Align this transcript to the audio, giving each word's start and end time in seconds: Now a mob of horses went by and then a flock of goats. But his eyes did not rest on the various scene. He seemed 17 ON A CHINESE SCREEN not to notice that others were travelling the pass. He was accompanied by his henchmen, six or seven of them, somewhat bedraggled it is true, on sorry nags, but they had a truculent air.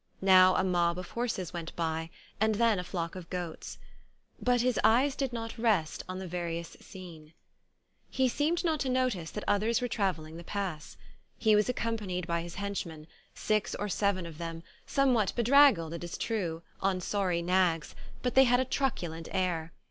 Now 0.19 0.55
a 0.55 0.63
mob 0.63 0.97
of 0.97 1.11
horses 1.11 1.53
went 1.53 1.75
by 1.75 2.09
and 2.39 2.55
then 2.55 2.79
a 2.79 2.83
flock 2.83 3.13
of 3.13 3.29
goats. 3.29 3.77
But 4.41 4.61
his 4.61 4.79
eyes 4.83 5.15
did 5.15 5.31
not 5.31 5.59
rest 5.59 6.01
on 6.09 6.17
the 6.17 6.25
various 6.25 6.69
scene. 6.79 7.33
He 8.09 8.27
seemed 8.27 8.57
17 8.61 8.67
ON 8.69 8.75
A 8.77 8.79
CHINESE 8.79 8.81
SCREEN 8.81 8.93
not 8.95 8.95
to 8.95 9.01
notice 9.19 9.31
that 9.33 9.43
others 9.47 9.79
were 9.79 9.87
travelling 9.87 10.37
the 10.37 10.43
pass. 10.43 10.97
He 11.37 11.55
was 11.55 11.69
accompanied 11.69 12.25
by 12.25 12.41
his 12.41 12.55
henchmen, 12.55 13.05
six 13.35 13.75
or 13.75 13.87
seven 13.89 14.25
of 14.25 14.39
them, 14.39 14.63
somewhat 14.87 15.33
bedraggled 15.35 15.93
it 15.93 16.03
is 16.03 16.17
true, 16.17 16.63
on 16.79 16.99
sorry 16.99 17.43
nags, 17.43 17.93
but 18.23 18.33
they 18.33 18.45
had 18.45 18.59
a 18.59 18.65
truculent 18.65 19.27
air. 19.31 19.71